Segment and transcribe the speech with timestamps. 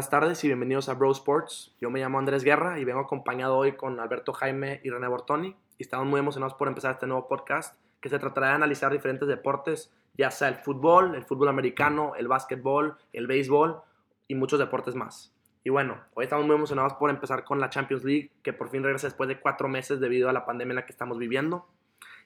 [0.00, 1.74] Buenas tardes y bienvenidos a Bro Sports.
[1.78, 5.54] Yo me llamo Andrés Guerra y vengo acompañado hoy con Alberto Jaime y René Bortoni.
[5.76, 9.28] Y estamos muy emocionados por empezar este nuevo podcast que se tratará de analizar diferentes
[9.28, 13.82] deportes, ya sea el fútbol, el fútbol americano, el básquetbol, el béisbol
[14.26, 15.34] y muchos deportes más.
[15.64, 18.82] Y bueno, hoy estamos muy emocionados por empezar con la Champions League, que por fin
[18.82, 21.68] regresa después de cuatro meses debido a la pandemia en la que estamos viviendo.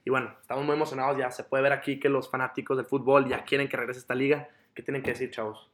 [0.04, 3.26] Y bueno, estamos muy emocionados, ya se puede ver aquí que los fanáticos del fútbol
[3.26, 4.48] ya quieren que regrese esta liga.
[4.76, 5.73] ¿Qué tienen que decir, chavos?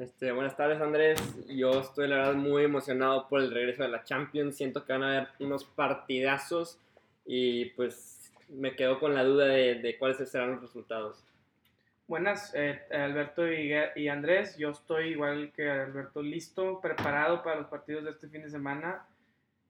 [0.00, 4.02] Este, buenas tardes Andrés, yo estoy la verdad muy emocionado por el regreso de la
[4.02, 6.78] Champions, siento que van a haber unos partidazos
[7.26, 11.22] y pues me quedo con la duda de, de cuáles serán los resultados.
[12.08, 14.56] Buenas, eh, Alberto y, y, Andrés.
[14.56, 19.04] Yo estoy igual que Alberto, listo, preparado para los partidos de este fin de semana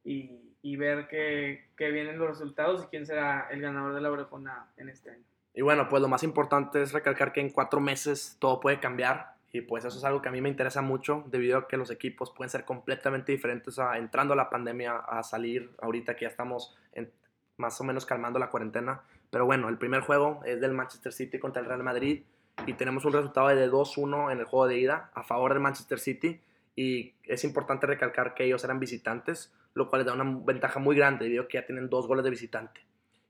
[0.05, 4.69] y, y ver qué, vienen los resultados y quién será el ganador de la orejona
[4.77, 5.25] en este año.
[5.55, 9.40] Y bueno, pues lo más importante es recalcar que en cuatro meses todo puede cambiar
[9.53, 11.91] y pues eso es algo que a mí me interesa mucho debido a que los
[11.91, 16.29] equipos pueden ser completamente diferentes a, entrando a la pandemia a salir ahorita que ya
[16.29, 17.11] estamos en,
[17.57, 21.39] más o menos calmando la cuarentena pero bueno, el primer juego es del Manchester City
[21.39, 22.23] contra el Real Madrid
[22.67, 26.01] y tenemos un resultado de 2-1 en el juego de ida a favor del Manchester
[26.01, 26.41] City
[26.75, 30.97] y es importante recalcar que ellos eran visitantes, lo cual les da una ventaja muy
[30.97, 32.81] grande debido a que ya tienen dos goles de visitante.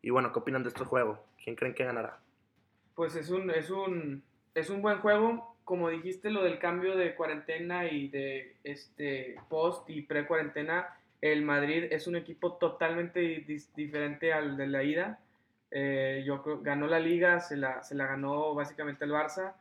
[0.03, 1.23] Y bueno, ¿qué opinan de este juego?
[1.43, 2.19] ¿Quién creen que ganará?
[2.95, 4.23] Pues es un, es un,
[4.55, 5.50] es un buen juego.
[5.71, 11.85] Como dijiste, lo del cambio de cuarentena y de este post y pre-cuarentena, el Madrid
[11.93, 13.45] es un equipo totalmente
[13.77, 15.21] diferente al de la ida
[15.71, 19.55] eh, yo ganó la liga, se la, se la ganó básicamente el Barça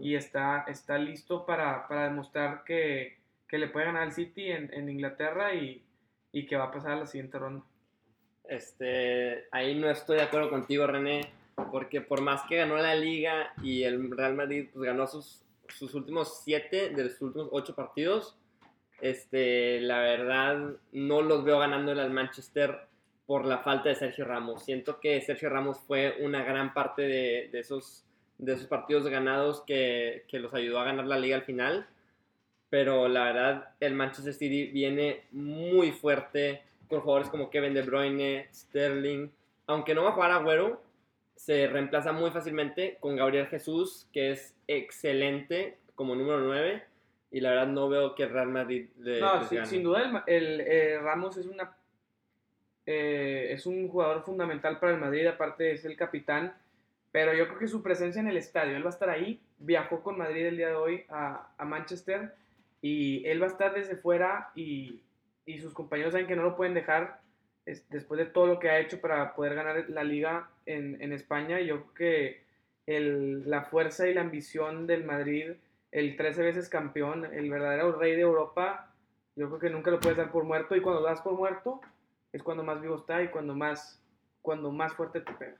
[0.00, 4.72] y está, está listo para, para demostrar que, que, le puede ganar al City en,
[4.72, 5.82] en Inglaterra y,
[6.30, 7.64] y, que va a pasar a la siguiente ronda.
[8.48, 11.32] Este, ahí no estoy de acuerdo contigo, René,
[11.72, 15.94] porque por más que ganó la liga y el Real Madrid pues, ganó sus, sus
[15.94, 18.36] últimos siete de sus últimos ocho partidos,
[19.00, 22.86] este, la verdad no los veo ganando al Manchester
[23.26, 24.64] por la falta de Sergio Ramos.
[24.64, 28.04] Siento que Sergio Ramos fue una gran parte de, esos,
[28.38, 31.86] de esos partidos ganados que, que, los ayudó a ganar la liga al final.
[32.70, 38.48] Pero la verdad, el Manchester City viene muy fuerte con jugadores como Kevin De Bruyne,
[38.52, 39.28] Sterling.
[39.66, 40.80] Aunque no va a jugar Agüero,
[41.36, 46.82] se reemplaza muy fácilmente con Gabriel Jesús, que es excelente como número 9.
[47.30, 49.20] Y la verdad no veo que Real Madrid le...
[49.20, 51.76] No, sin, duda el, eh, Ramos es una
[52.86, 56.54] eh, es un jugador fundamental para el Madrid, aparte es el capitán,
[57.10, 60.04] pero yo creo que su presencia en el estadio, él va a estar ahí, viajó
[60.04, 62.36] con Madrid el día de hoy a, Manchester
[62.80, 65.02] y él va a estar desde fuera y,
[65.60, 67.20] sus compañeros saben que no lo pueden dejar
[67.64, 71.60] después de todo lo que ha hecho para poder ganar la liga en, España.
[71.60, 72.44] Yo creo que
[72.86, 75.52] el, la fuerza y la ambición del Madrid,
[75.92, 78.92] el 13 veces campeón, el verdadero rey de Europa,
[79.36, 81.80] yo creo que nunca lo puedes dar por muerto y cuando lo das por muerto,
[82.32, 84.02] es cuando más vivo está y cuando más,
[84.42, 85.56] cuando más fuerte te pega.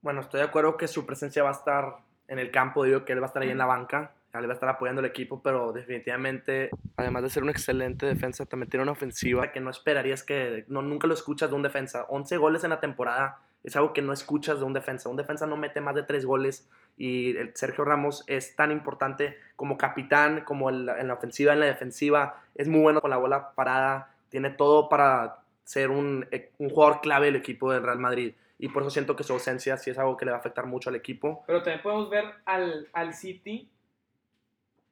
[0.00, 1.96] Bueno, estoy de acuerdo que su presencia va a estar
[2.28, 4.52] en el campo, digo que él va a estar ahí en la banca, él va
[4.52, 8.82] a estar apoyando al equipo, pero definitivamente, además de ser una excelente defensa, también tiene
[8.82, 12.04] una ofensiva que no esperarías que, no, nunca lo escuchas de un defensa.
[12.08, 15.08] 11 goles en la temporada es algo que no escuchas de un defensa.
[15.08, 19.36] Un defensa no mete más de 3 goles y el Sergio Ramos es tan importante
[19.56, 22.42] como capitán, como en la ofensiva, en la defensiva.
[22.54, 27.00] Es muy bueno con la bola parada, tiene todo para ser un, eh, un, jugador
[27.00, 28.34] clave del equipo del Real Madrid.
[28.56, 30.64] Y por eso siento que su ausencia sí es algo que le va a afectar
[30.64, 31.42] mucho al equipo.
[31.48, 33.68] Pero también podemos ver al, al City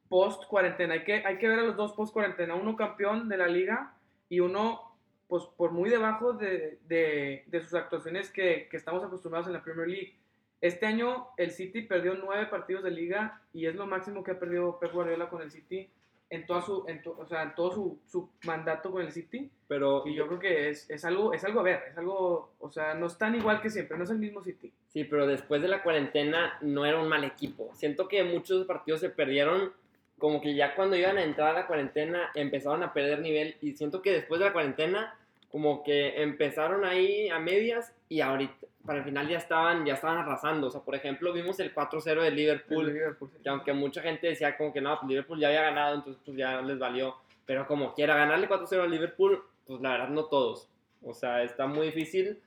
[0.09, 0.95] post cuarentena.
[0.95, 2.55] Hay que, hay que ver a los dos post cuarentena.
[2.55, 3.93] Uno campeón de la liga
[4.27, 4.94] y uno
[5.27, 9.63] pues por muy debajo de, de, de sus actuaciones que, que, estamos acostumbrados en la
[9.63, 10.15] Premier League.
[10.61, 14.39] Este año el City perdió nueve partidos de liga y es lo máximo que ha
[14.39, 15.89] perdido Pep Guardiola con el City
[16.29, 19.49] en, toda su, en, o sea, en todo su, su, mandato con el City.
[19.67, 22.69] Pero, y yo creo que es, es, algo, es algo a ver, es algo, o
[22.69, 24.71] sea, no es tan igual que siempre, no es el mismo City.
[24.87, 27.71] Sí, pero después de la cuarentena no era un mal equipo.
[27.75, 29.73] Siento que muchos partidos se perdieron
[30.17, 33.73] como que ya cuando iban a entrar a la cuarentena empezaron a perder nivel y
[33.73, 35.17] siento que después de la cuarentena
[35.49, 40.17] como que empezaron ahí a medias y ahorita para el final ya estaban, ya estaban
[40.17, 40.67] arrasando.
[40.67, 44.71] O sea, por ejemplo, vimos el 4-0 de Liverpool, que aunque mucha gente decía como
[44.71, 47.15] que no, pues Liverpool ya había ganado, entonces pues ya les valió.
[47.45, 50.69] Pero como quiera ganarle 4-0 a Liverpool, pues la verdad no todos.
[51.03, 52.39] O sea, está muy difícil.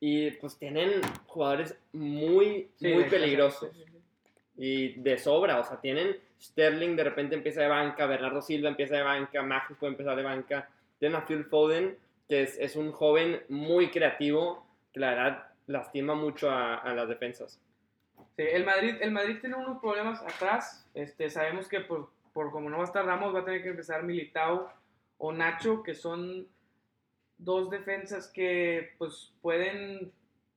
[0.00, 3.70] Y pues tienen jugadores muy, muy peligrosos.
[4.64, 8.94] Y de sobra, o sea, tienen Sterling de repente empieza de banca, Bernardo Silva empieza
[8.94, 10.70] de banca, Mágico puede empezar de banca.
[11.00, 11.98] Tienen a Phil Foden,
[12.28, 17.60] que es, es un joven muy creativo, que la verdad lastima mucho a, las defensas.
[18.36, 20.88] Sí, el Madrid, el Madrid tiene unos problemas atrás.
[20.94, 23.70] Este, sabemos que por, por como no va a estar Ramos, va a tener que
[23.70, 24.72] empezar Militao
[25.18, 26.46] o Nacho, que son
[27.36, 30.12] dos defensas que pues pueden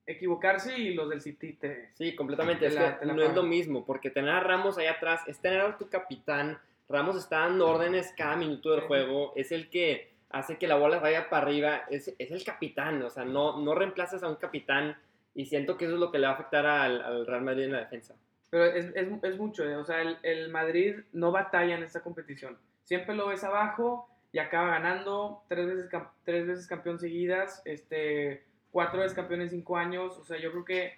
[0.06, 1.90] equivocarse y los del City te...
[1.94, 2.68] Sí, completamente.
[2.68, 5.60] Te Es que no es lo mismo, porque tener a Ramos allá atrás es tener
[5.60, 6.58] a tu capitán.
[6.88, 8.86] Ramos está dando órdenes cada minuto del Sí.
[8.86, 9.32] juego.
[9.36, 11.82] Es el que hace que la bola vaya para arriba.
[11.90, 13.02] Es, es el capitán.
[13.02, 14.96] O sea, no, no reemplazas a un capitán.
[15.34, 17.64] Y siento que eso es lo que le va a afectar al, al Real Madrid
[17.64, 18.14] en la defensa.
[18.48, 22.00] Pero es, es, es mucho, eh, o sea, el, el Madrid no batalla en esta
[22.00, 22.56] competición.
[22.84, 25.90] Siempre lo ves abajo y acaba ganando tres veces,
[26.24, 30.16] tres veces campeón seguidas, este, cuatro veces campeón en cinco años.
[30.18, 30.94] O sea, yo creo que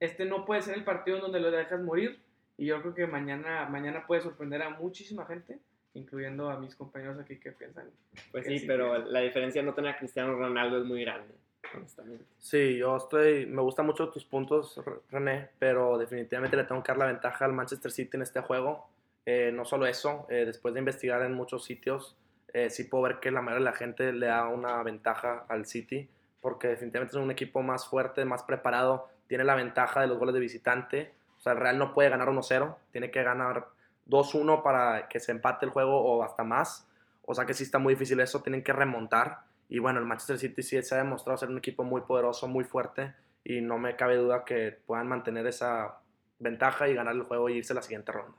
[0.00, 2.20] este no puede ser el partido en donde lo dejas morir.
[2.56, 5.58] Y yo creo que mañana, mañana puede sorprender a muchísima gente,
[5.94, 7.88] incluyendo a mis compañeros aquí que piensan.
[8.32, 10.84] Pues Que sí, sí, pero que- la diferencia de no tener a Cristiano Ronaldo es
[10.84, 11.32] muy grande,
[11.74, 12.22] honestamente.
[12.38, 14.78] Sí, yo estoy, me gustan mucho tus puntos,
[15.10, 18.86] René, pero definitivamente le tengo que dar la ventaja al Manchester City en este juego.
[19.24, 22.14] Eh, no solo eso, eh, después de investigar en muchos sitios,
[22.52, 25.64] eh, sí puedo ver que la mayoría de la gente le da una ventaja al
[25.64, 26.08] City,
[26.40, 30.34] porque definitivamente es un equipo más fuerte, más preparado, tiene la ventaja de los goles
[30.34, 31.14] de visitante.
[31.38, 33.68] O sea, el Real no puede ganar 1-0, tiene que ganar
[34.08, 36.88] 2-1 para que se empate el juego o hasta más.
[37.22, 39.40] O sea que sí está muy difícil eso, tienen que remontar.
[39.68, 42.64] Y bueno, el Manchester City sí se ha demostrado ser un equipo muy poderoso, muy
[42.64, 43.14] fuerte.
[43.44, 46.00] Y no me cabe duda que puedan mantener esa
[46.38, 48.36] ventaja y ganar el juego y irse a la siguiente ronda.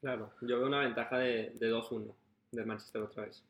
[0.00, 2.12] Claro, yo veo una ventaja de, de 2-1
[2.50, 3.44] del Manchester otra vez.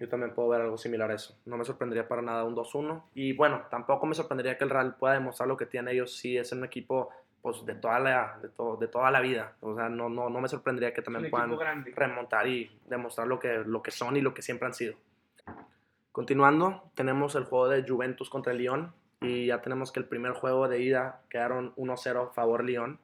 [0.00, 1.38] Yo también puedo ver algo similar a eso.
[1.44, 3.02] No me sorprendería para nada un 2-1.
[3.14, 6.16] Y bueno, tampoco me sorprendería que el Real pueda demostrar lo que tiene ellos.
[6.16, 7.10] Sí, es un equipo
[7.42, 9.52] pues, de, toda la, de, to- de toda la vida.
[9.60, 11.92] O sea, no, no, no me sorprendería que también puedan grande.
[11.94, 14.94] remontar y demostrar lo que, lo que son y lo que siempre han sido.
[16.12, 20.32] Continuando, tenemos el juego de Juventus contra el Lyon y ya tenemos que el primer
[20.32, 22.98] juego de ida quedaron 1-0 favor Lyon.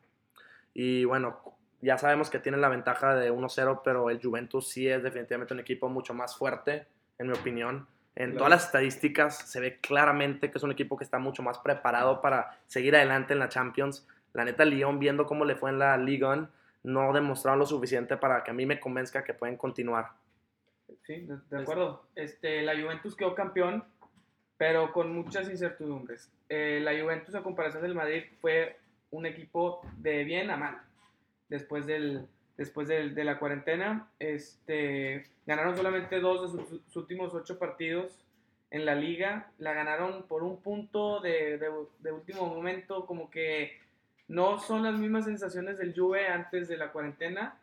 [0.74, 1.38] Y bueno,
[1.86, 5.60] ya sabemos que tienen la ventaja de 1-0, pero el Juventus sí es definitivamente un
[5.60, 6.86] equipo mucho más fuerte,
[7.18, 7.86] en mi opinión.
[8.16, 8.38] En Claro.
[8.38, 12.20] todas las estadísticas se ve claramente que es un equipo que está mucho más preparado
[12.20, 14.06] para seguir adelante en la Champions.
[14.32, 16.48] La neta, Lyon, viendo cómo le fue en la Ligue 1,
[16.84, 20.10] no demostraron lo suficiente para que a mí me convenzca que pueden continuar.
[21.04, 22.06] Sí, de, de acuerdo.
[22.14, 23.84] Este, la Juventus quedó campeón,
[24.56, 26.32] pero con muchas incertidumbres.
[26.48, 28.76] Eh, la Juventus, a comparación del Madrid, fue
[29.10, 30.80] un equipo de bien a mal.
[31.48, 32.26] Después, del,
[32.56, 38.24] después del- de la cuarentena, este, ganaron solamente dos de sus, últimos ocho partidos
[38.70, 39.50] en la liga.
[39.58, 43.78] La ganaron por un punto de, de- último momento, como que
[44.28, 47.60] no son las mismas sensaciones del Juve antes de la cuarentena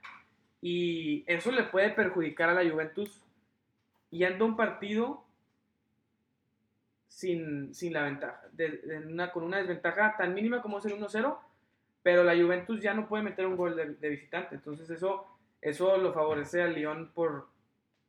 [0.61, 3.21] y eso le puede perjudicar a la Juventus
[4.11, 5.25] yendo a un partido
[7.09, 8.41] sin, sin la ventaja,
[9.33, 11.37] con una desventaja tan mínima como es el 1-0,
[12.03, 15.25] pero la Juventus ya no puede meter un gol de, de visitante, entonces eso,
[15.61, 17.47] eso lo favorece al Lyon por,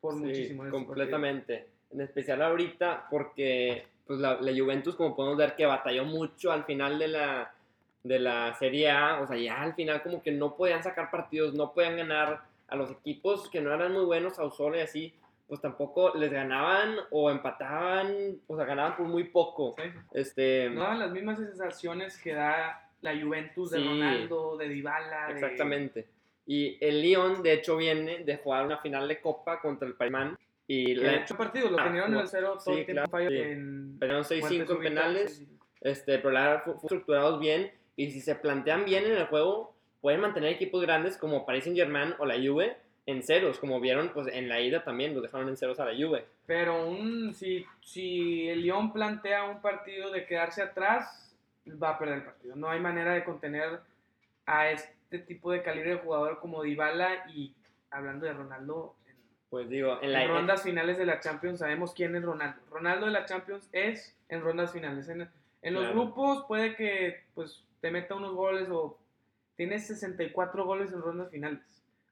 [0.00, 0.62] por Sí, muchísimo.
[0.64, 1.68] en este completamente.
[1.92, 6.64] En especial ahorita porque pues la, la Juventus, como podemos ver, que batalló mucho al
[6.64, 7.54] final de la,
[8.02, 9.20] de la Serie A.
[9.20, 12.76] O sea, ya al final como que no podían sacar partidos, no podían ganar a
[12.76, 15.14] los equipos que no eran muy buenos, a y así.
[15.46, 19.74] Pues tampoco les ganaban o empataban, o sea, ganaban por muy poco.
[19.76, 19.90] Sí.
[20.12, 23.84] Este, No dan las mismas sensaciones que da la Juventus de Sí.
[23.86, 25.26] Ronaldo, de Dybala.
[25.28, 26.06] de- Exactamente.
[26.46, 30.36] Y el Lyon, de hecho, viene de jugar una final de Copa contra el Paimán.
[30.66, 33.10] Y de ocho partidos, lo Ah, tenían en el cero todo Sí, el tiempo claro,
[33.10, 33.36] fallo sí.
[33.38, 35.38] en perdieron 6-5 en penales.
[35.40, 35.66] 6-5.
[35.82, 37.70] Este, pero la fue, fue estructurados bien.
[37.96, 41.78] Y si se plantean bien en el juego, pueden mantener equipos grandes como Paris Saint
[41.78, 43.58] Germain o la Juve en ceros.
[43.58, 46.24] Como vieron, pues en la ida también los dejaron en ceros a la Juve.
[46.46, 51.33] Pero un, si, si el Lyon plantea un partido de quedarse atrás,
[51.70, 52.56] va a perder el partido.
[52.56, 53.80] No hay manera de contener
[54.46, 57.54] a este tipo de calibre de jugador como Dybala y
[57.90, 59.16] hablando de Ronaldo, en,
[59.48, 62.60] Pues digo, en en la rondas finales de la Champions sabemos quién es Ronaldo.
[62.70, 65.08] Ronaldo de la Champions es en rondas finales.
[65.08, 65.28] En,
[65.62, 68.98] en los grupos puede que pues, te meta unos goles o
[69.56, 71.62] tiene 64 goles en rondas finales.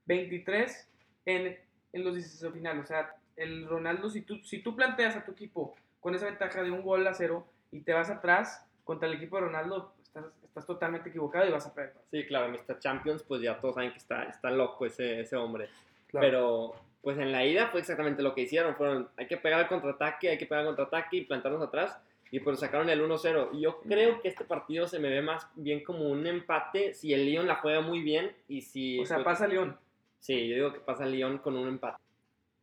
[0.06, 0.88] 23
[1.26, 1.59] en,
[1.92, 2.85] en los 16 finales.
[2.85, 6.62] O sea, el Ronaldo, si tú, si tú planteas a tu equipo con esa ventaja
[6.62, 10.25] de un gol a cero y te vas atrás contra el equipo de Ronaldo, estás,
[10.43, 11.95] estás totalmente equivocado y vas a perder.
[12.11, 12.79] Sí, claro, Mr.
[12.79, 15.69] Champions, pues ya todos saben que está, está loco ese, ese hombre.
[16.09, 16.27] Claro.
[16.27, 18.77] Pero, pues en la ida fue exactamente lo que hicieron.
[18.77, 21.99] Fueron, hay que pegar al contraataque, hay que pegar al contraataque y plantarnos atrás.
[22.31, 23.51] Y pues sacaron el 1-0.
[23.53, 27.12] Y yo creo que este partido se me ve más bien como un empate si
[27.12, 29.01] el Lyon la juega muy bien y si...
[29.01, 29.77] O sea, pues, pasa León.
[30.19, 31.99] Sí, yo digo que pasa el Lyon con un empate.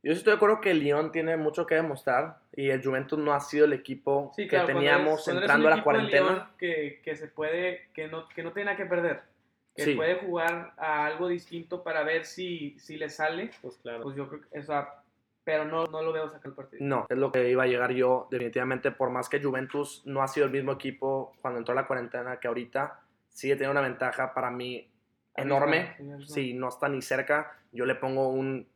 [0.01, 3.19] Yo sí estoy de acuerdo que el Lyon tiene mucho que demostrar y el Juventus
[3.19, 5.73] no ha sido el equipo Sí, que claro, cuando teníamos eres- cuando eres entrando un
[5.73, 6.51] a la cuarentena.
[6.57, 9.21] Que, que se puede, que no, que no tiene nada que perder.
[9.75, 9.95] que Sí.
[9.95, 14.01] puede jugar a algo distinto para ver si, si le sale, Pues claro.
[14.03, 14.89] pues yo creo que, o sea,
[15.45, 16.83] pero no, no lo veo sacar el partido.
[16.85, 18.27] No, es lo que iba a llegar yo.
[18.29, 22.39] Definitivamente, por más que Juventus no ha sido el mismo equipo cuando entró la cuarentena
[22.39, 24.89] que ahorita, sigue teniendo una ventaja para mí
[25.35, 25.95] enorme.
[26.25, 28.67] Sí, no está ni cerca, yo le pongo un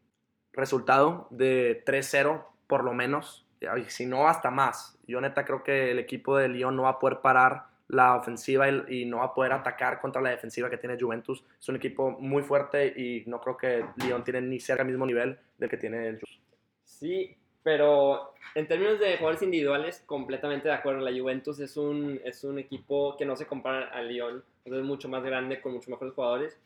[0.54, 3.46] resultado de 3-0 por lo menos.
[3.88, 4.98] Si no, hasta más.
[5.08, 8.68] Yo neta creo que el equipo de Lyon no va a poder parar la ofensiva
[8.70, 11.44] y, no va a poder atacar contra la defensiva que tiene Juventus.
[11.60, 15.06] Es un equipo muy fuerte y no creo que Lyon tiene ni cerca el mismo
[15.06, 16.42] nivel del que tiene el Juventus.
[16.84, 21.00] Sí, pero en términos de jugadores individuales, completamente de acuerdo.
[21.00, 24.44] La Juventus es un, es un equipo que no se compara al Lyon.
[24.66, 26.60] Es mucho más grande, con mucho mejores jugadores.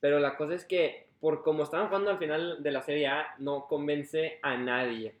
[0.00, 3.34] Pero la cosa es que, por como estaban jugando al final de la Serie A,
[3.38, 5.14] no convence a nadie.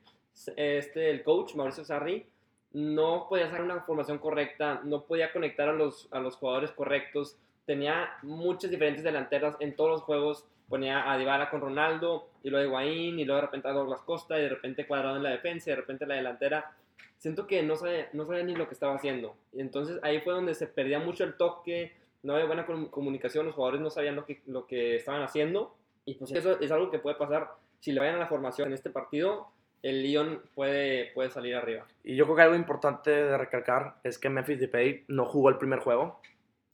[0.56, 2.26] Este, el coach, Mauricio Sarri,
[2.72, 7.38] no podía hacer una formación correcta, no podía conectar a los, a los jugadores correctos.
[7.66, 10.44] Tenía muchas diferentes delanteras en todos los juegos.
[10.68, 14.38] Ponía a Dybala con Ronaldo, y luego Higuaín, y luego de repente a Douglas Costa,
[14.38, 16.72] y de repente cuadrado en la defensa, y de repente en la delantera.
[17.18, 19.36] Siento que no sabía, no sabía ni lo que estaba haciendo.
[19.52, 21.92] Y entonces ahí fue donde se perdía mucho el toque,
[22.24, 25.76] no había buena com- comunicación, los jugadores no sabían lo que, lo que estaban haciendo.
[26.04, 28.74] Y pues eso es algo que puede pasar si le vayan a la formación en
[28.74, 29.48] este partido.
[29.82, 31.84] El Lyon puede, puede salir arriba.
[32.04, 35.58] Y yo creo que algo importante de recalcar es que Memphis Depay no jugó el
[35.58, 36.20] primer juego.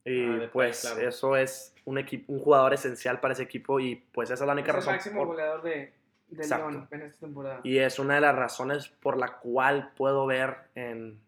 [0.05, 1.07] Y Ah, Depay, pues claro.
[1.07, 4.53] eso es un, equipo, un jugador esencial para ese equipo y pues esa es la
[4.53, 4.93] única Es el razón.
[4.93, 5.93] máximo por- goleador de,
[6.29, 6.47] de.
[6.47, 7.59] León en esta temporada.
[7.63, 11.19] y es una de las razones por la cual puedo ver en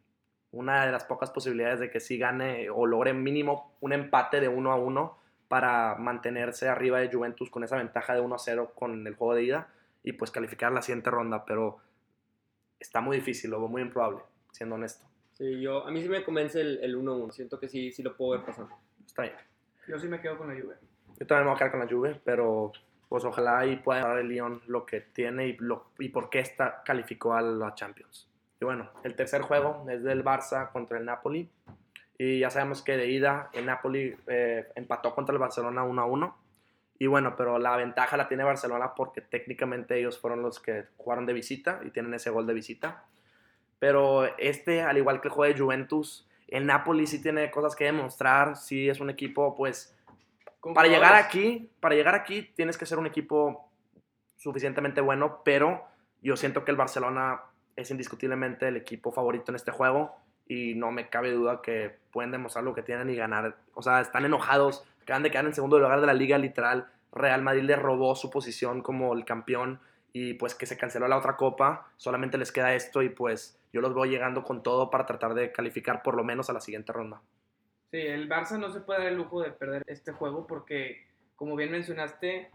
[0.51, 4.48] una de las pocas posibilidades de que sí gane o logre mínimo un empate de
[4.50, 5.17] 1 a 1
[5.51, 9.36] para mantenerse arriba de Juventus con esa ventaja de 1 a 0 con el juego
[9.36, 9.67] de ida
[10.01, 11.79] y pues calificar la siguiente ronda, pero
[12.79, 14.22] está muy difícil, lo veo muy improbable,
[14.53, 15.05] siendo honesto.
[15.34, 17.31] Sí, yo, a mí sí me convence el, el 1-1.
[17.31, 18.74] Siento que sí, sí lo puedo ver pasando.
[19.05, 19.36] Está bien.
[19.89, 20.75] Yo sí me quedo con la Juve.
[21.20, 22.72] Yo también me voy a quedar con la Juve, pero
[23.10, 26.39] pues ojalá y pueda dar el Lyon lo que tiene y, lo, y por qué
[26.39, 28.29] está, calificó a la Champions.
[28.62, 31.50] Y bueno, el tercer juego es del Barça contra el Napoli.
[32.23, 36.05] Y ya sabemos que de ida el Napoli eh, empató contra el Barcelona 1 a
[36.05, 36.37] 1.
[36.99, 41.25] Y bueno, pero la ventaja la tiene Barcelona porque técnicamente ellos fueron los que jugaron
[41.25, 43.05] de visita y tienen ese gol de visita.
[43.79, 47.85] Pero este, al igual que el juego de Juventus, el Napoli sí tiene cosas que
[47.85, 48.55] demostrar.
[48.55, 49.97] Sí es un equipo, pues,
[50.75, 53.67] para llegar aquí, para llegar aquí tienes que ser un equipo
[54.37, 55.87] suficientemente bueno, pero
[56.21, 57.41] yo siento que el Barcelona
[57.75, 60.21] es indiscutiblemente el equipo favorito en este juego
[60.51, 63.55] y no me cabe duda que pueden demostrar lo que tienen y ganar.
[63.74, 66.91] O sea, están enojados, acaban de quedar en segundo lugar de la liga literal.
[67.13, 69.79] Real Madrid le robó su posición como el campeón
[70.12, 73.79] y pues que se canceló la otra copa, solamente les queda esto y pues yo
[73.79, 76.91] los veo llegando con todo para tratar de calificar por lo menos a la siguiente
[76.91, 77.22] ronda.
[77.89, 81.55] Sí, el Barça no se puede dar el lujo de perder este juego porque, como
[81.55, 82.51] bien mencionaste,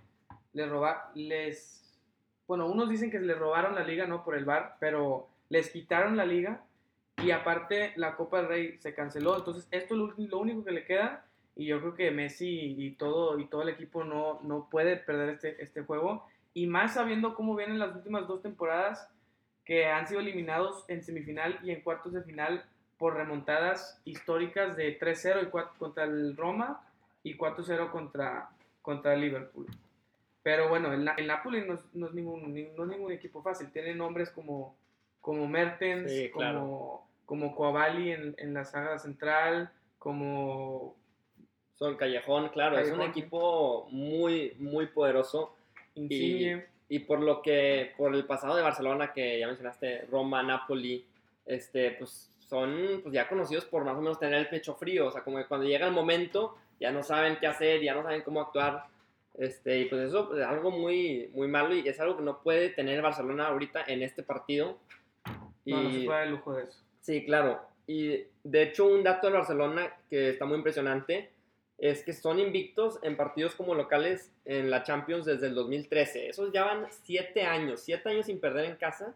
[0.53, 1.99] les roba, les,
[2.47, 6.19] bueno, unos dicen que les robaron la liga, no por el VAR, pero les quitaron
[6.19, 6.61] la liga
[7.23, 10.85] y aparte la Copa del Rey se canceló, entonces esto es lo, único que le
[10.85, 14.96] queda y yo creo que Messi y todo y todo el equipo no, no puede
[14.96, 19.08] perder este, este juego y más sabiendo cómo vienen las últimas dos temporadas
[19.64, 22.64] que han sido eliminados en semifinal y en cuartos de final
[22.99, 26.82] por remontadas históricas de 3-0 y 4 contra el Roma
[27.23, 28.49] y 4-0 contra,
[28.80, 29.66] contra el Liverpool.
[30.42, 33.42] Pero bueno, el, el Napoli no es, no es ningún, ni- no es ningún equipo
[33.42, 33.70] fácil.
[33.73, 34.76] Tiene nombres como,
[35.26, 36.61] como Mertens, Sí, claro.
[36.61, 40.95] como, como Coavali en, en la saga central, como...
[41.75, 43.11] Son Callejón, claro, es un Callejón.
[43.11, 45.56] equipo muy, muy poderoso.
[45.97, 46.64] Insigne.
[46.88, 51.04] Y por lo que, por el pasado de Barcelona, que ya mencionaste, Roma, Napoli,
[51.45, 55.09] este, pues son pues, ya conocidos por más o menos tener el pecho frío.
[55.09, 58.04] O sea, como que cuando llega el momento, ya no saben qué hacer, ya no
[58.04, 58.85] saben cómo actuar.
[59.35, 62.71] Este, y pues eso es algo muy, muy malo y es algo que no puede
[62.71, 64.78] tener el Barcelona ahorita en este partido.
[65.66, 66.82] Y, No, se puede el lujo de eso.
[67.02, 67.61] Sí, claro.
[67.87, 71.30] Y de hecho, un dato del Barcelona que está muy impresionante
[71.78, 76.28] es que son invictos en partidos como locales en la Champions desde el 2013.
[76.28, 79.14] Esos ya van siete años, siete años sin perder en casa.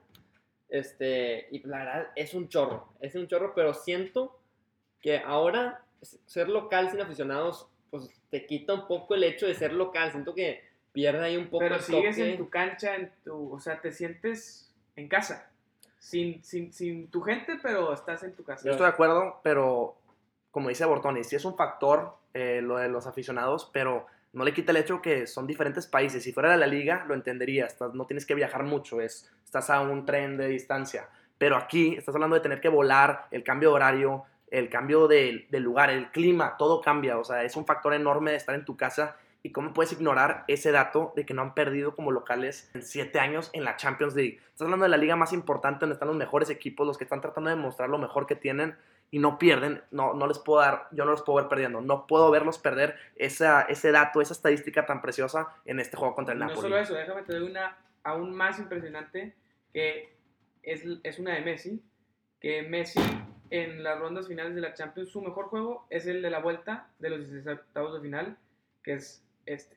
[0.69, 4.39] Este, y la verdad es un chorro, es un chorro, pero siento
[5.01, 5.85] que ahora
[6.27, 10.13] ser local sin aficionados, pues te quita un poco el hecho de ser local.
[10.13, 12.31] Siento que pierde ahí un poco Pero el sigues toque.
[12.31, 15.50] en tu cancha, en tu, o sea, te sientes en casa.
[16.01, 18.65] Sin, sin, sin tu gente, pero estás en tu casa.
[18.65, 19.97] Yo estoy de acuerdo, pero
[20.51, 24.55] como dice Bortoni, sí es un factor eh, lo de los aficionados, pero no le
[24.55, 26.23] quita el hecho que son diferentes países.
[26.23, 27.69] Si fuera de la liga, lo entendería.
[27.93, 31.09] No tienes que viajar mucho, es, estás a un tren de distancia.
[31.39, 35.47] Pero aquí estás hablando de tener que volar, el cambio de horario, el cambio de,
[35.51, 37.19] del lugar, el clima, todo cambia.
[37.19, 39.17] O sea, es un factor enorme de estar en tu casa.
[39.43, 43.19] ¿Y cómo puedes ignorar ese dato de que no han perdido como locales en siete
[43.19, 44.39] años en la Champions League?
[44.49, 47.21] Estás hablando de la liga más importante donde están los mejores equipos, los que están
[47.21, 48.77] tratando de mostrar lo mejor que tienen
[49.11, 49.83] y no pierden.
[49.91, 51.81] No, no les puedo dar, yo no los puedo ver perdiendo.
[51.81, 56.35] No puedo verlos perder esa, ese dato, esa estadística tan preciosa en este juego contra
[56.35, 56.63] el No Napoli.
[56.63, 59.35] solo eso, déjame te doy una aún más impresionante
[59.73, 60.15] que
[60.63, 61.83] es, es una de Messi,
[62.41, 63.01] que Messi
[63.51, 66.89] en las rondas finales de la Champions, su mejor juego es el de la vuelta
[66.99, 68.39] de los 16 octavos de final,
[68.83, 69.77] que es este.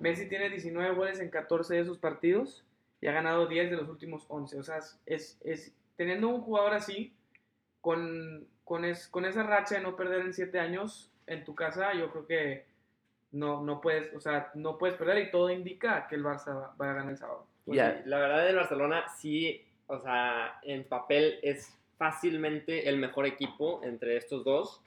[0.00, 2.64] Messi tiene 19 goles en 14 de esos partidos
[3.00, 4.58] y ha ganado 10 de los últimos 11.
[4.58, 7.14] O sea, es, es teniendo un jugador así,
[7.80, 11.94] con, con, es, con esa racha de no perder en 7 años en tu casa,
[11.94, 12.66] yo creo que
[13.32, 16.74] no, no puedes, o sea, no puedes perder y todo indica que el Barça va,
[16.80, 17.46] va a ganar el sábado.
[17.64, 17.96] Pues Ya.
[17.96, 23.80] sí, la verdad el Barcelona sí, o sea, en papel es fácilmente el mejor equipo
[23.84, 24.82] entre estos dos,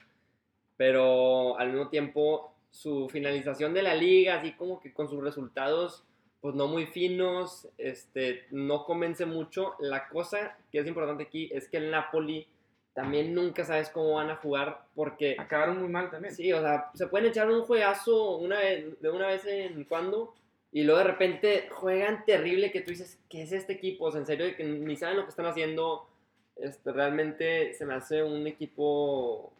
[0.76, 6.04] pero al mismo tiempo su finalización de la liga, así como que con sus resultados
[6.40, 9.74] pues no muy finos, este, no convence mucho.
[9.80, 12.46] La cosa que es importante aquí es que el Napoli
[12.94, 16.34] también nunca sabes cómo van a jugar porque Acabaron muy mal también.
[16.34, 20.34] Sí, o sea, se pueden echar un juegazo una vez, de una vez en cuando
[20.72, 24.04] y luego de repente juegan terrible que tú dices, ¿qué es este equipo?
[24.04, 26.06] O sea, en serio, que ni saben lo que están haciendo.
[26.54, 29.52] Este, realmente se me hace un equipo,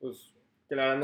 [0.00, 0.32] pues,
[0.70, 0.98] que la verdad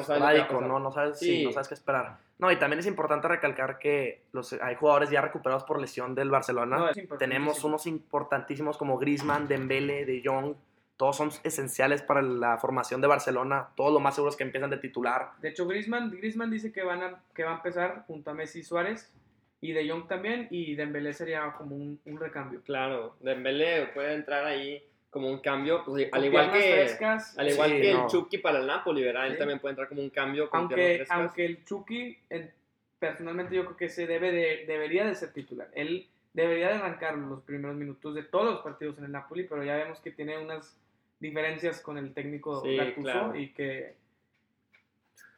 [0.78, 1.44] no sabes, sí, Sí.
[1.44, 2.18] no sabes qué esperar.
[2.38, 6.30] No, y también es importante recalcar que los, hay jugadores ya recuperados por lesión del
[6.30, 6.76] Barcelona.
[6.78, 6.96] No, es.
[7.18, 10.54] Tenemos unos importantísimos como Griezmann, Dembele, De Jong.
[10.96, 13.68] Todos son esenciales para la formación de Barcelona.
[13.74, 15.32] Todos lo más seguros que empiezan de titular.
[15.42, 18.60] De hecho, Griezmann, Griezmann dice que, van a, que va a empezar junto a Messi
[18.60, 19.12] y Suárez
[19.60, 22.60] y De Jong también y Dembélé sería como un, un recambio.
[22.62, 24.82] Claro, Dembélé puede entrar ahí
[25.16, 28.02] como un cambio, pues, al igual que, frescas, al igual Sí, que no.
[28.04, 29.26] el Chucky para el Napoli, ¿verdad?
[29.28, 29.38] Él Sí.
[29.38, 32.50] también puede entrar como un cambio con aunque, aunque el Chucky, en-
[32.98, 35.68] personalmente yo creo que se debe de, debería de ser titular.
[35.72, 39.64] Él debería de arrancar los primeros minutos de todos los partidos en el Napoli, pero
[39.64, 40.76] ya vemos que tiene unas
[41.18, 43.36] diferencias con el técnico Sí, Gattuso claro.
[43.36, 43.94] y que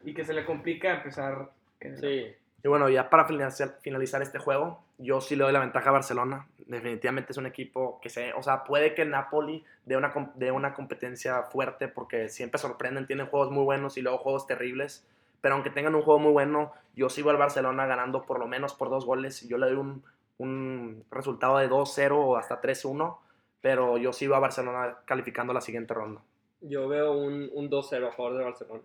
[0.02, 2.26] y que se le complica empezar en el Sí,
[2.62, 5.92] Y bueno, ya para finalizar, finalizar este juego, yo sí le doy la ventaja a
[5.92, 6.48] Barcelona.
[6.66, 10.50] Definitivamente es un equipo que se, o sea, puede que el Napoli dé una, dé
[10.50, 15.06] una competencia fuerte porque siempre sorprenden, tienen juegos muy buenos y luego juegos terribles.
[15.40, 18.74] Pero aunque tengan un juego muy bueno, yo sigo al Barcelona ganando por lo menos
[18.74, 19.46] por dos goles.
[19.48, 20.02] Yo le doy un,
[20.38, 23.18] un resultado de 2-0 o hasta 3-1.
[23.60, 26.20] Pero yo sigo a Barcelona calificando la siguiente ronda.
[26.60, 28.82] yo veo un, un 2-0 a favor de Barcelona.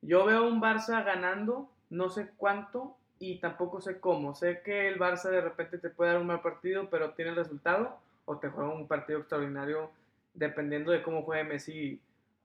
[0.00, 4.34] Yo veo un Barça ganando, no sé cuánto y tampoco sé cómo.
[4.34, 7.36] Sé que el Barça de repente te puede dar un mal partido, pero tiene el
[7.36, 9.90] resultado, o te juega un partido extraordinario,
[10.34, 12.00] dependiendo de cómo juegue Messi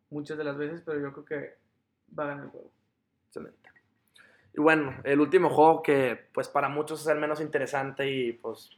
[0.10, 1.58] muchas de las veces, pero yo creo que
[2.18, 2.72] va a ganar el juego.
[3.28, 3.70] Excelente.
[4.54, 8.72] Y bueno, el último juego que pues para muchos es el menos interesante y pues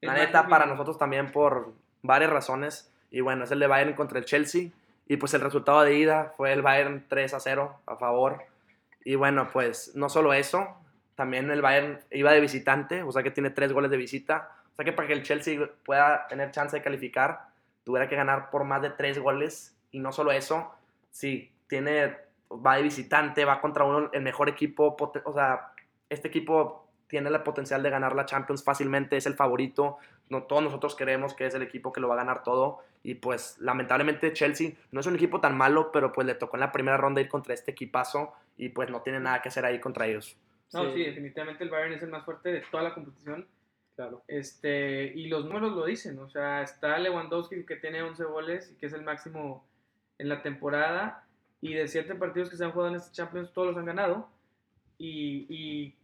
[0.00, 2.92] La neta, para nosotros también por varias razones.
[3.10, 4.70] Y bueno, es el de Bayern contra el Chelsea.
[5.08, 8.42] Y pues el resultado de ida fue el Bayern 3 a 0 a favor.
[9.06, 10.66] Y bueno, pues no solo eso,
[11.14, 14.50] también el Bayern iba de visitante, o sea que tiene tres goles de visita.
[14.72, 17.50] O sea que para que el Chelsea pueda tener chance de calificar,
[17.84, 19.76] tuviera que ganar por más de tres goles.
[19.92, 20.74] Y no solo eso,
[21.12, 22.16] sí, tiene,
[22.50, 24.96] va de visitante, va contra uno, el mejor equipo.
[25.24, 25.70] O sea,
[26.08, 29.98] este equipo tiene el potencial de ganar la Champions fácilmente, es el favorito.
[30.28, 32.80] No, todos nosotros creemos que es el equipo que lo va a ganar todo.
[33.02, 36.60] Y pues lamentablemente Chelsea no es un equipo tan malo, pero pues le tocó en
[36.60, 39.78] la primera ronda ir contra este equipazo y pues no tiene nada que hacer ahí
[39.80, 40.36] contra ellos.
[40.72, 40.90] No, Sí.
[40.94, 41.04] sí.
[41.04, 43.46] definitivamente el Bayern es el más fuerte de toda la competición.
[43.94, 44.22] Claro.
[44.26, 48.76] Este, y los números lo dicen, o sea, está Lewandowski que tiene 11 goles y
[48.76, 49.64] que es el máximo
[50.18, 51.24] en la temporada.
[51.60, 54.28] Y de siete partidos que se han jugado en este Champions, todos los han ganado.
[54.98, 55.94] Y, y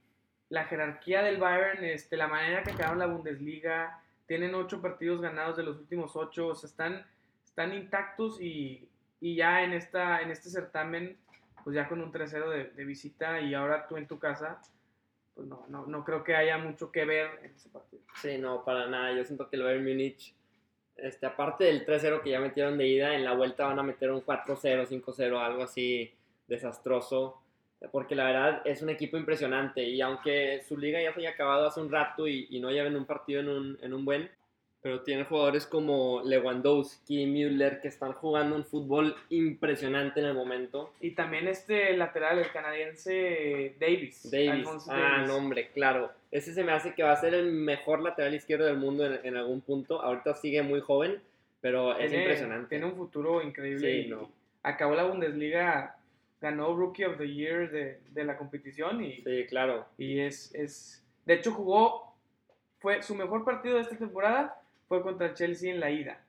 [0.49, 5.57] la jerarquía del Bayern, este, la manera que acabaron la Bundesliga, tienen ocho partidos ganados
[5.57, 7.07] de los últimos ocho, o sea, están,
[7.45, 8.89] están intactos y,
[9.21, 11.19] y ya en, esta, en este certamen,
[11.65, 14.61] pues ya con un 3-0 de, de visita y ahora tú en tu casa,
[15.35, 18.03] pues no, no, no creo que haya mucho que ver en ese partido.
[18.21, 19.13] Sí, no, para nada.
[19.13, 20.35] Yo siento que el Bayern Múnich,
[20.97, 24.11] este, aparte del 3-0 que ya metieron de ida, en la vuelta van a meter
[24.11, 26.13] un 4-0, 5-0, algo así
[26.47, 27.42] desastroso.
[27.91, 29.83] Porque la verdad es un equipo impresionante.
[29.83, 32.95] Y aunque su liga ya se haya acabado hace un rato y, y no lleven
[32.97, 34.31] un partido en un, en un buen,
[34.83, 40.93] pero tiene jugadores como Lewandowski, Müller, que están jugando un fútbol impresionante en el momento.
[41.01, 44.31] Y también este lateral, el canadiense Davis.
[44.31, 44.51] Davis.
[44.51, 45.29] Alphonso Ah, Davis.
[45.29, 46.11] no, hombre, claro.
[46.31, 49.21] Ese se me hace que va a ser el mejor lateral izquierdo del mundo en,
[49.25, 50.01] en algún punto.
[50.03, 51.21] Ahorita sigue muy joven,
[51.61, 52.69] pero es Tiene- impresionante.
[52.71, 54.03] Tiene un futuro increíble.
[54.05, 54.31] Sí, no.
[54.65, 55.97] acabó la Bundesliga,
[56.43, 59.87] ganó Rookie of the Year de, de la competición y, Sí, claro.
[59.97, 62.15] y es, es, de hecho jugó,
[62.81, 66.21] fue su mejor partido de esta temporada fue contra el Chelsea en la ida.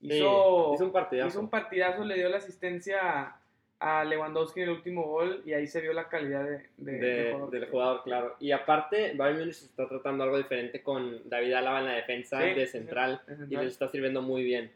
[0.00, 1.28] Sí, Hizo, hizo un partidazo.
[1.28, 3.36] hizo un partidazo, le dio la asistencia
[3.78, 6.98] a, Lewandowski en el último gol y ahí se vio la calidad de, de- de-
[6.98, 7.50] del jugador.
[7.50, 8.36] del jugador, claro.
[8.40, 12.54] Y aparte, Bayern Múnich está tratando algo diferente con David Álava en la defensa Sí,
[12.54, 14.70] de central y les está sirviendo muy bien.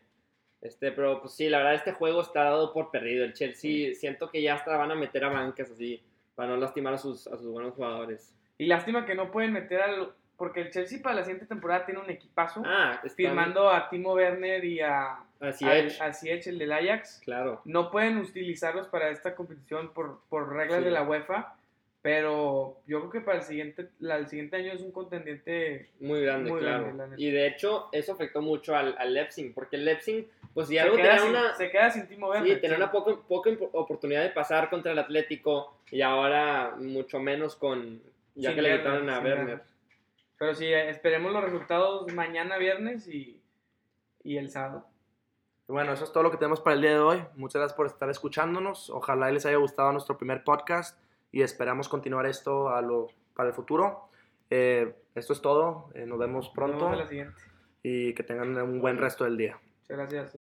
[0.64, 3.24] Este, pero pues sí, la verdad este juego está dado por perdido.
[3.24, 6.02] El Chelsea siento que ya hasta van a meter a bancas así
[6.34, 8.34] para no lastimar a sus, a sus buenos jugadores.
[8.58, 10.12] Y lástima que no pueden meter al...
[10.36, 12.60] Porque el Chelsea para la siguiente temporada tiene un equipazo.
[12.66, 16.00] Ah, están- firmando a Timo Werner y a, al- es.
[16.00, 17.20] a el del Ajax.
[17.24, 17.60] Claro.
[17.64, 20.84] No pueden utilizarlos para esta competición por, por reglas Sí.
[20.86, 21.54] de la UEFA,
[22.02, 26.22] pero yo creo que para el siguiente, la, el siguiente año es un contendiente Muy
[26.22, 26.92] grande, Muy claro.
[26.94, 30.78] grande, y de hecho, eso afectó mucho al, al Leipzig, porque el Leipzig, pues si
[30.78, 32.54] algo tenía sin, una, se queda sin Timo Werner.
[32.54, 37.56] Sí, tener una poca, poca oportunidad de pasar contra el Atlético y ahora mucho menos
[37.56, 38.00] con
[38.34, 39.38] ya Sin que le Werner, quitaron a Werner.
[39.38, 39.62] Werner.
[40.38, 43.42] Pero sí, eh, esperemos los resultados mañana viernes y,
[44.22, 44.86] y el sábado.
[45.66, 47.24] Bueno, eso es todo lo que tenemos para el día de hoy.
[47.36, 48.90] Muchas gracias por estar escuchándonos.
[48.90, 51.00] Ojalá les haya gustado nuestro primer podcast
[51.32, 54.08] y esperamos continuar esto a lo, para el futuro.
[54.50, 55.90] Eh, esto es todo.
[55.94, 57.40] Eh, nos vemos Nos pronto vemos en la siguiente.
[57.82, 59.58] y que tengan un buen resto del día.
[59.80, 60.38] Muchas gracias.